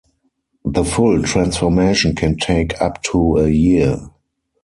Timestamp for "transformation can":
1.21-2.35